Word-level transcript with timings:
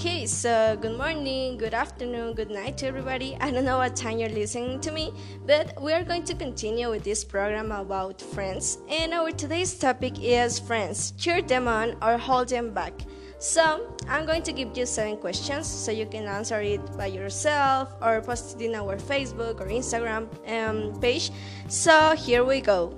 Okay, 0.00 0.24
so 0.24 0.78
good 0.80 0.96
morning, 0.96 1.58
good 1.58 1.74
afternoon, 1.74 2.32
good 2.32 2.50
night 2.50 2.78
to 2.78 2.86
everybody. 2.86 3.36
I 3.38 3.50
don't 3.50 3.66
know 3.66 3.76
what 3.76 3.94
time 3.94 4.18
you're 4.18 4.30
listening 4.30 4.80
to 4.80 4.90
me, 4.90 5.12
but 5.46 5.76
we 5.78 5.92
are 5.92 6.02
going 6.02 6.24
to 6.24 6.34
continue 6.34 6.88
with 6.88 7.04
this 7.04 7.22
program 7.22 7.70
about 7.70 8.18
friends. 8.18 8.78
And 8.88 9.12
our 9.12 9.30
today's 9.30 9.74
topic 9.74 10.14
is 10.18 10.58
friends 10.58 11.10
cheer 11.18 11.42
them 11.42 11.68
on 11.68 11.96
or 12.00 12.16
hold 12.16 12.48
them 12.48 12.72
back. 12.72 12.94
So, 13.38 13.94
I'm 14.08 14.24
going 14.24 14.42
to 14.44 14.54
give 14.54 14.74
you 14.74 14.86
seven 14.86 15.18
questions 15.18 15.66
so 15.66 15.92
you 15.92 16.06
can 16.06 16.24
answer 16.24 16.62
it 16.62 16.80
by 16.96 17.08
yourself 17.08 17.92
or 18.00 18.22
post 18.22 18.56
it 18.56 18.64
in 18.64 18.74
our 18.76 18.96
Facebook 18.96 19.60
or 19.60 19.66
Instagram 19.66 20.32
um, 20.48 20.98
page. 20.98 21.30
So, 21.68 22.16
here 22.16 22.42
we 22.42 22.62
go. 22.62 22.96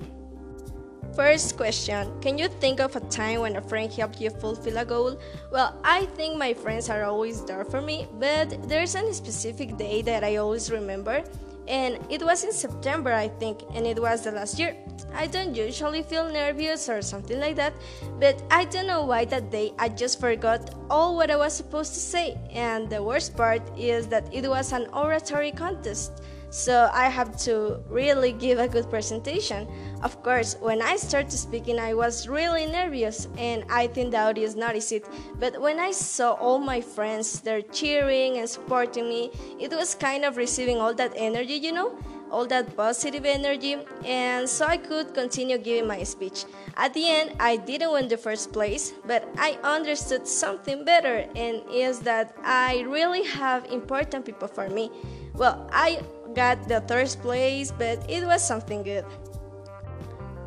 First 1.15 1.59
question 1.59 2.09
Can 2.23 2.39
you 2.39 2.49
think 2.49 2.81
of 2.81 2.97
a 2.97 3.01
time 3.01 3.41
when 3.41 3.57
a 3.57 3.61
friend 3.61 3.93
helped 3.93 4.21
you 4.21 4.31
fulfill 4.31 4.79
a 4.79 4.85
goal? 4.85 5.19
Well, 5.51 5.79
I 5.85 6.07
think 6.17 6.39
my 6.39 6.55
friends 6.55 6.89
are 6.89 7.05
always 7.05 7.45
there 7.45 7.65
for 7.65 7.83
me, 7.83 8.09
but 8.19 8.67
there's 8.69 8.95
a 8.95 9.13
specific 9.13 9.77
day 9.77 10.01
that 10.03 10.25
I 10.25 10.37
always 10.37 10.71
remember, 10.71 11.23
and 11.69 11.99
it 12.09 12.23
was 12.23 12.45
in 12.45 12.53
September, 12.53 13.13
I 13.13 13.29
think, 13.29 13.61
and 13.75 13.87
it 13.87 14.01
was 14.01 14.23
the 14.23 14.33
last 14.33 14.59
year. 14.59 14.75
I 15.15 15.27
don't 15.27 15.55
usually 15.55 16.03
feel 16.03 16.33
nervous 16.33 16.89
or 16.89 17.03
something 17.03 17.39
like 17.39 17.57
that, 17.57 17.75
but 18.19 18.43
I 18.51 18.65
don't 18.65 18.87
know 18.87 19.05
why 19.05 19.27
that 19.27 19.51
day 19.51 19.73
I 19.79 19.91
just 19.91 20.19
forgot 20.19 20.75
all 20.89 21.15
what 21.15 21.31
I 21.31 21.37
was 21.37 21.53
supposed 21.53 21.93
to 21.93 22.01
say, 22.01 22.39
and 22.51 22.89
the 22.89 23.03
worst 23.03 23.37
part 23.37 23.61
is 23.77 24.07
that 24.09 24.25
it 24.33 24.49
was 24.49 24.73
an 24.73 24.87
oratory 24.95 25.53
contest 25.53 26.23
so 26.53 26.91
I 26.93 27.09
have 27.09 27.35
to 27.45 27.81
really 27.89 28.33
give 28.33 28.59
a 28.59 28.69
good 28.69 28.91
presentation. 28.91 29.67
Of 30.03 30.23
course, 30.23 30.55
when 30.61 30.83
I 30.83 30.97
started 30.97 31.33
speaking, 31.33 31.79
I 31.79 31.95
was 31.95 32.29
really 32.29 32.67
nervous, 32.67 33.27
and 33.39 33.65
I 33.71 33.87
think 33.87 34.11
the 34.11 34.19
audience 34.19 34.55
noticed 34.55 34.93
it. 34.93 35.09
But 35.41 35.59
when 35.59 35.81
I 35.81 35.93
saw 35.93 36.33
all 36.33 36.59
my 36.59 36.83
friends 36.83 37.41
there 37.41 37.63
cheering 37.63 38.37
and 38.37 38.49
supporting 38.49 39.09
me, 39.09 39.31
it 39.59 39.71
was 39.71 39.95
kind 39.95 40.27
of 40.27 40.37
receiving 40.37 40.77
all 40.77 40.93
that 40.95 41.15
energy, 41.17 41.55
you 41.55 41.73
know 41.73 41.97
all 42.33 42.47
that 42.47 42.75
positive 42.77 43.27
energy, 43.27 43.77
and 44.05 44.49
so 44.49 44.65
I 44.65 44.79
could 44.79 45.13
continue 45.13 45.59
giving 45.59 45.87
my 45.87 46.03
speech. 46.03 46.47
At 46.79 46.95
the 46.95 47.07
end, 47.07 47.37
I 47.39 47.57
didn't 47.57 47.93
win 47.93 48.09
the 48.09 48.17
first 48.17 48.53
place, 48.53 48.95
but 49.07 49.29
I 49.37 49.59
understood 49.63 50.27
something 50.27 50.83
better, 50.85 51.29
and 51.37 51.63
is 51.71 52.01
that 52.01 52.35
I 52.43 52.81
really 52.89 53.23
have 53.25 53.67
important 53.71 54.25
people 54.25 54.49
for 54.49 54.71
me. 54.71 54.91
Well, 55.35 55.69
I 55.73 56.01
got 56.35 56.69
the 56.69 56.81
third 56.81 57.09
place, 57.23 57.73
but 57.73 58.05
it 58.11 58.25
was 58.27 58.47
something 58.47 58.83
good. 58.83 59.05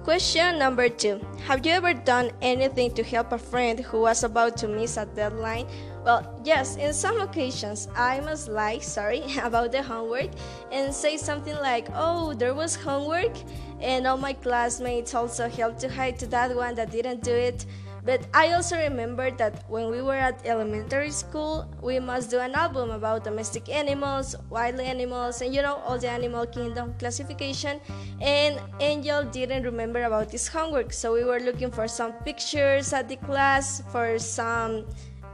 Question 0.06 0.60
number 0.60 0.88
two 0.88 1.20
Have 1.48 1.66
you 1.66 1.72
ever 1.72 1.94
done 1.94 2.30
anything 2.40 2.94
to 2.94 3.04
help 3.04 3.32
a 3.32 3.40
friend 3.40 3.80
who 3.80 4.02
was 4.02 4.24
about 4.24 4.56
to 4.58 4.68
miss 4.68 4.98
a 4.98 5.06
deadline? 5.08 5.66
Well, 6.04 6.40
yes, 6.44 6.76
in 6.76 6.94
some 6.94 7.20
occasions 7.20 7.88
I 7.96 8.20
must 8.20 8.48
lie, 8.48 8.78
sorry, 8.78 9.24
about 9.42 9.72
the 9.72 9.82
homework 9.82 10.30
and 10.72 10.94
say 10.94 11.18
something 11.18 11.56
like, 11.56 11.88
oh, 11.96 12.36
there 12.36 12.54
was 12.54 12.76
homework, 12.76 13.34
and 13.82 14.06
all 14.06 14.18
my 14.18 14.34
classmates 14.34 15.16
also 15.16 15.50
helped 15.50 15.80
to 15.80 15.90
hide 15.90 16.20
to 16.20 16.28
that 16.28 16.56
one 16.56 16.76
that 16.76 16.92
didn't 16.92 17.24
do 17.24 17.34
it. 17.34 17.66
But 18.06 18.22
I 18.36 18.54
also 18.54 18.78
remember 18.78 19.32
that 19.32 19.66
when 19.68 19.90
we 19.90 20.00
were 20.04 20.14
at 20.16 20.46
elementary 20.46 21.10
school, 21.10 21.66
we 21.82 21.98
must 21.98 22.30
do 22.30 22.38
an 22.38 22.54
album 22.54 22.92
about 22.92 23.24
domestic 23.24 23.68
animals, 23.68 24.36
wild 24.52 24.80
animals, 24.80 25.42
and 25.42 25.54
you 25.54 25.64
know, 25.64 25.82
all 25.82 25.98
the 25.98 26.10
animal 26.10 26.46
kingdom 26.46 26.94
classification. 27.00 27.82
And 28.22 28.62
Angel 28.80 29.24
didn't 29.26 29.64
remember 29.64 30.04
about 30.04 30.30
this 30.30 30.48
homework, 30.48 30.94
so 30.94 31.14
we 31.14 31.24
were 31.24 31.40
looking 31.40 31.72
for 31.72 31.88
some 31.88 32.14
pictures 32.22 32.94
at 32.94 33.10
the 33.10 33.18
class, 33.18 33.82
for 33.92 34.20
some 34.20 34.86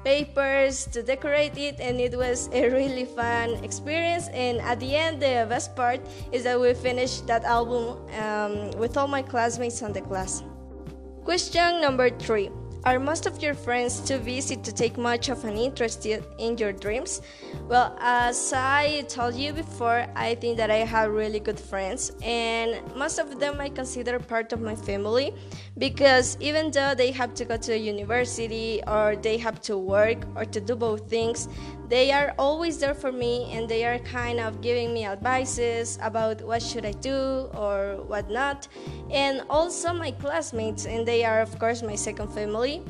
papers 0.05 0.85
to 0.87 1.03
decorate 1.03 1.55
it 1.57 1.79
and 1.79 1.99
it 1.99 2.17
was 2.17 2.49
a 2.53 2.69
really 2.69 3.05
fun 3.05 3.51
experience. 3.63 4.29
And 4.29 4.59
at 4.61 4.79
the 4.79 4.95
end 4.95 5.21
the 5.21 5.45
best 5.47 5.75
part 5.75 5.99
is 6.31 6.43
that 6.45 6.59
we 6.59 6.73
finished 6.73 7.27
that 7.27 7.43
album 7.43 7.99
um, 8.17 8.71
with 8.79 8.97
all 8.97 9.07
my 9.07 9.21
classmates 9.21 9.83
on 9.83 9.93
the 9.93 10.01
class. 10.01 10.41
Question 11.23 11.81
number 11.81 12.09
three 12.09 12.49
are 12.83 12.99
most 12.99 13.27
of 13.27 13.41
your 13.41 13.53
friends 13.53 13.99
too 13.99 14.17
busy 14.17 14.55
to 14.55 14.71
take 14.71 14.97
much 14.97 15.29
of 15.29 15.45
an 15.45 15.55
interest 15.55 16.05
in 16.05 16.57
your 16.57 16.71
dreams? 16.71 17.21
Well, 17.67 17.95
as 17.99 18.53
I 18.53 19.05
told 19.07 19.35
you 19.35 19.53
before, 19.53 20.07
I 20.15 20.35
think 20.35 20.57
that 20.57 20.71
I 20.71 20.77
have 20.77 21.11
really 21.11 21.39
good 21.39 21.59
friends, 21.59 22.11
and 22.23 22.81
most 22.95 23.19
of 23.19 23.39
them 23.39 23.61
I 23.61 23.69
consider 23.69 24.19
part 24.19 24.51
of 24.51 24.61
my 24.61 24.75
family 24.75 25.35
because 25.77 26.37
even 26.39 26.71
though 26.71 26.93
they 26.93 27.11
have 27.11 27.33
to 27.35 27.45
go 27.45 27.57
to 27.57 27.77
university 27.77 28.81
or 28.87 29.15
they 29.15 29.37
have 29.37 29.61
to 29.61 29.77
work 29.77 30.17
or 30.35 30.45
to 30.45 30.59
do 30.59 30.75
both 30.75 31.09
things, 31.09 31.47
they 31.87 32.11
are 32.11 32.33
always 32.37 32.77
there 32.79 32.93
for 32.93 33.11
me 33.11 33.51
and 33.53 33.67
they 33.67 33.85
are 33.85 33.99
kind 33.99 34.39
of 34.39 34.61
giving 34.61 34.93
me 34.93 35.05
advices 35.05 35.97
about 36.01 36.41
what 36.41 36.61
should 36.61 36.85
I 36.85 36.93
do 36.93 37.49
or 37.53 38.03
what 38.07 38.29
not. 38.29 38.67
And 39.11 39.43
also 39.49 39.93
my 39.93 40.11
classmates, 40.11 40.85
and 40.85 41.05
they 41.05 41.23
are 41.23 41.41
of 41.41 41.57
course 41.59 41.81
my 41.81 41.95
second 41.95 42.29
family. 42.33 42.83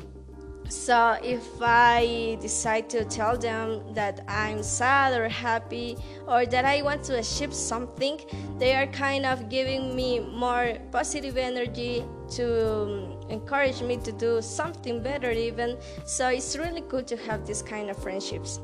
So 0.68 1.18
if 1.22 1.44
I 1.60 2.38
decide 2.40 2.88
to 2.90 3.04
tell 3.04 3.36
them 3.36 3.82
that 3.94 4.24
I'm 4.26 4.62
sad 4.62 5.18
or 5.18 5.28
happy 5.28 5.96
or 6.26 6.46
that 6.46 6.64
I 6.64 6.82
want 6.82 7.04
to 7.04 7.18
achieve 7.18 7.52
something, 7.52 8.20
they 8.58 8.74
are 8.74 8.86
kind 8.86 9.26
of 9.26 9.48
giving 9.48 9.94
me 9.94 10.20
more 10.20 10.78
positive 10.90 11.36
energy 11.36 12.04
to 12.30 12.72
um, 12.72 13.20
encourage 13.28 13.82
me 13.82 13.98
to 13.98 14.12
do 14.12 14.40
something 14.40 15.02
better 15.02 15.30
even. 15.30 15.78
So 16.04 16.28
it's 16.28 16.56
really 16.56 16.82
good 16.82 17.06
to 17.08 17.16
have 17.16 17.46
this 17.46 17.62
kind 17.62 17.90
of 17.90 17.96
friendships. 18.02 18.60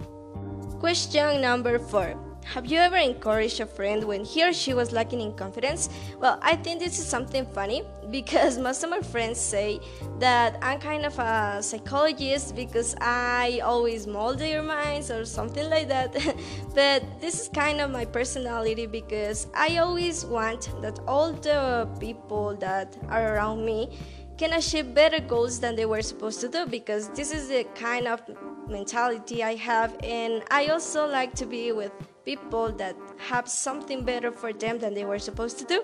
Question 0.81 1.41
number 1.41 1.79
4. 1.79 2.28
Have 2.55 2.65
you 2.65 2.79
ever 2.79 2.97
encouraged 2.97 3.61
a 3.61 3.67
friend 3.67 4.03
when 4.05 4.25
he 4.25 4.43
or 4.43 4.55
she 4.55 4.73
was 4.73 4.91
lacking 4.91 5.21
in 5.21 5.35
confidence? 5.35 5.91
Well, 6.19 6.39
I 6.41 6.57
think 6.57 6.81
this 6.81 6.99
is 6.99 7.05
something 7.05 7.45
funny 7.45 7.83
because 8.11 8.57
most 8.57 8.83
of 8.83 8.89
my 8.89 9.03
friends 9.03 9.39
say 9.39 9.81
that 10.19 10.59
I'm 10.63 10.81
kind 10.81 11.05
of 11.05 11.19
a 11.19 11.63
psychologist 11.63 12.57
because 12.57 12.97
I 13.03 13.61
always 13.63 14.07
mold 14.07 14.39
their 14.39 14.63
minds 14.63 15.11
or 15.11 15.27
something 15.27 15.69
like 15.69 15.89
that. 15.89 16.15
but 16.75 17.03
this 17.21 17.39
is 17.39 17.49
kind 17.49 17.83
of 17.83 17.91
my 17.91 18.07
personality 18.07 18.87
because 18.87 19.49
I 19.53 19.77
always 19.77 20.25
want 20.25 20.71
that 20.81 21.01
all 21.07 21.35
the 21.35 21.87
people 22.01 22.57
that 22.61 22.97
are 23.11 23.35
around 23.35 23.63
me 23.67 23.91
can 24.39 24.55
achieve 24.55 24.95
better 24.95 25.21
goals 25.21 25.61
than 25.61 25.77
they 25.77 25.85
were 25.85 26.01
supposed 26.01 26.41
to 26.41 26.49
do 26.49 26.65
because 26.65 27.11
this 27.11 27.31
is 27.31 27.49
the 27.49 27.65
kind 27.75 28.09
of 28.09 28.23
mentality 28.69 29.43
I 29.43 29.55
have, 29.57 29.97
and 30.03 30.43
I 30.51 30.67
also 30.67 31.07
like 31.07 31.35
to 31.35 31.47
be 31.47 31.73
with 31.73 31.93
people 32.25 32.73
that 32.73 32.97
have 33.19 33.49
something 33.49 34.05
better 34.05 34.31
for 34.31 34.53
them 34.53 34.79
than 34.79 34.95
they 34.95 35.05
were 35.05 35.19
supposed 35.19 35.59
to 35.61 35.65
do. 35.65 35.83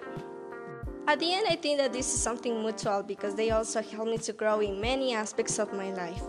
At 1.07 1.21
the 1.21 1.33
end, 1.35 1.47
I 1.49 1.57
think 1.57 1.79
that 1.79 1.93
this 1.93 2.13
is 2.15 2.21
something 2.21 2.63
mutual 2.63 3.03
because 3.03 3.35
they 3.35 3.51
also 3.51 3.83
help 3.83 4.09
me 4.09 4.19
to 4.19 4.33
grow 4.33 4.61
in 4.61 4.81
many 4.81 5.15
aspects 5.15 5.59
of 5.59 5.73
my 5.73 5.93
life. 5.93 6.23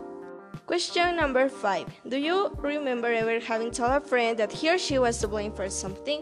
Question 0.66 1.16
number 1.16 1.48
five 1.48 1.88
Do 2.08 2.18
you 2.18 2.50
remember 2.58 3.08
ever 3.08 3.40
having 3.40 3.72
told 3.72 3.92
a 3.92 4.02
friend 4.02 4.38
that 4.40 4.52
he 4.52 4.70
or 4.70 4.78
she 4.78 5.00
was 5.00 5.20
to 5.20 5.28
blame 5.28 5.54
for 5.54 5.70
something? 5.70 6.22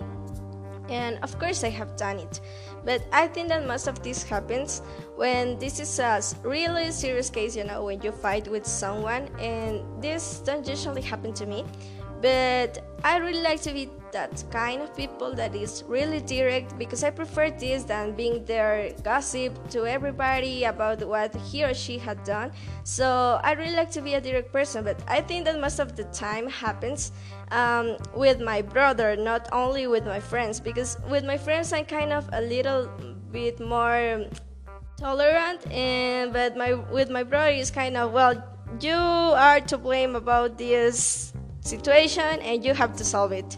And 0.90 1.18
of 1.24 1.40
course, 1.40 1.64
I 1.64 1.70
have 1.70 1.96
done 1.96 2.20
it. 2.20 2.42
But 2.86 3.04
I 3.12 3.28
think 3.28 3.48
that 3.50 3.66
most 3.66 3.88
of 3.88 4.04
this 4.04 4.24
happens 4.24 4.82
when 5.16 5.58
this 5.58 5.80
is 5.80 6.00
a 6.00 6.22
really 6.44 6.92
serious 6.92 7.30
case, 7.30 7.56
you 7.56 7.64
know, 7.64 7.86
when 7.86 8.02
you 8.02 8.12
fight 8.12 8.48
with 8.48 8.66
someone, 8.66 9.30
and 9.40 9.82
this 10.02 10.40
don't 10.40 10.68
usually 10.68 11.02
happen 11.02 11.34
to 11.36 11.46
me. 11.46 11.64
But 12.24 12.80
I 13.04 13.18
really 13.18 13.42
like 13.42 13.62
to 13.64 13.74
be 13.74 13.90
that 14.14 14.42
kind 14.50 14.82
of 14.82 14.96
people 14.96 15.36
that 15.36 15.54
is 15.54 15.84
really 15.90 16.22
direct 16.22 16.78
because 16.80 17.04
I 17.04 17.10
prefer 17.10 17.52
this 17.52 17.84
than 17.84 18.14
being 18.16 18.46
there 18.46 18.94
gossip 19.04 19.52
to 19.72 19.86
everybody 19.86 20.64
about 20.64 21.04
what 21.04 21.36
he 21.36 21.66
or 21.66 21.74
she 21.74 21.98
had 21.98 22.24
done. 22.24 22.54
So 22.86 23.42
I 23.44 23.52
really 23.52 23.76
like 23.76 23.92
to 23.92 24.02
be 24.02 24.14
a 24.14 24.22
direct 24.22 24.54
person, 24.54 24.86
but 24.86 25.02
I 25.06 25.20
think 25.20 25.44
that 25.46 25.60
most 25.60 25.80
of 25.80 25.98
the 25.98 26.06
time 26.16 26.48
happens 26.48 27.12
um, 27.52 27.98
with 28.16 28.40
my 28.40 28.62
brother, 28.62 29.18
not 29.18 29.50
only 29.52 29.88
with 29.88 30.06
my 30.06 30.22
friends, 30.22 30.62
because 30.62 30.96
with 31.10 31.26
my 31.26 31.36
friends 31.38 31.74
I'm 31.74 31.84
kind 31.84 32.14
of 32.14 32.30
a 32.32 32.40
little 32.40 32.88
bit 33.34 33.60
more 33.60 34.24
tolerant, 34.96 35.60
and 35.70 36.32
but 36.32 36.56
my 36.56 36.76
with 36.88 37.10
my 37.10 37.24
brother 37.24 37.52
is 37.52 37.70
kind 37.70 37.98
of 37.98 38.14
well, 38.14 38.42
you 38.80 38.96
are 38.96 39.60
to 39.60 39.78
blame 39.78 40.16
about 40.16 40.58
this 40.58 41.33
situation 41.64 42.40
and 42.42 42.64
you 42.64 42.74
have 42.74 42.96
to 42.98 43.04
solve 43.04 43.32
it. 43.32 43.58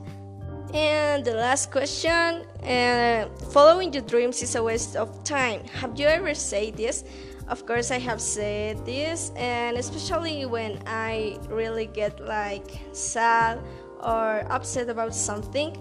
And 0.74 1.24
the 1.24 1.34
last 1.34 1.72
question 1.72 2.46
uh, 2.64 3.28
following 3.52 3.94
your 3.94 4.04
dreams 4.04 4.42
is 4.42 4.56
a 4.56 4.64
waste 4.64 4.96
of 4.96 5.24
time. 5.24 5.64
Have 5.80 6.00
you 6.00 6.08
ever 6.08 6.34
said 6.34 6.76
this? 6.76 7.04
Of 7.48 7.66
course, 7.66 7.92
I 7.92 8.00
have 8.00 8.20
said 8.20 8.84
this, 8.86 9.32
and 9.36 9.78
especially 9.78 10.46
when 10.48 10.82
I 10.88 11.38
really 11.48 11.86
get 11.86 12.20
like 12.20 12.66
sad 12.92 13.60
or 14.02 14.44
upset 14.50 14.90
about 14.90 15.14
something, 15.14 15.78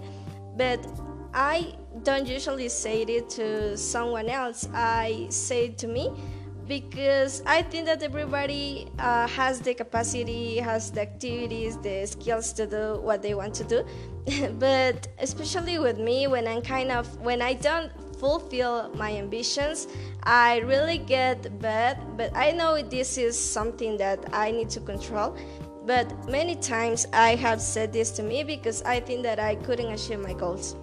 but 0.55 0.79
I 1.33 1.73
don't 2.03 2.27
usually 2.27 2.69
say 2.69 3.01
it 3.01 3.29
to 3.31 3.75
someone 3.75 4.29
else. 4.29 4.69
I 4.73 5.25
say 5.29 5.65
it 5.65 5.77
to 5.79 5.87
me 5.87 6.11
because 6.67 7.43
I 7.45 7.61
think 7.61 7.85
that 7.85 8.01
everybody 8.01 8.87
uh, 8.99 9.27
has 9.27 9.59
the 9.59 9.73
capacity, 9.73 10.57
has 10.57 10.91
the 10.91 11.01
activities, 11.01 11.77
the 11.77 12.05
skills 12.05 12.53
to 12.53 12.65
do 12.65 12.99
what 13.01 13.21
they 13.21 13.33
want 13.35 13.53
to 13.55 13.63
do. 13.63 13.85
but 14.59 15.07
especially 15.19 15.79
with 15.79 15.99
me, 15.99 16.27
when 16.27 16.47
I'm 16.47 16.61
kind 16.61 16.91
of 16.91 17.05
when 17.21 17.41
I 17.41 17.53
don't 17.53 17.91
fulfill 18.19 18.91
my 18.95 19.13
ambitions, 19.13 19.87
I 20.23 20.57
really 20.59 20.97
get 20.97 21.59
bad. 21.59 21.97
But 22.17 22.35
I 22.35 22.51
know 22.51 22.81
this 22.81 23.17
is 23.17 23.37
something 23.37 23.97
that 23.97 24.19
I 24.33 24.51
need 24.51 24.69
to 24.71 24.79
control. 24.79 25.37
But 25.85 26.27
many 26.27 26.55
times 26.55 27.05
I 27.13 27.35
have 27.35 27.61
said 27.61 27.93
this 27.93 28.09
to 28.11 28.23
me 28.23 28.43
because 28.43 28.81
I 28.81 28.99
think 28.99 29.21
that 29.21 29.39
I 29.39 29.55
couldn't 29.55 29.91
achieve 29.91 30.19
my 30.19 30.33
goals. 30.33 30.75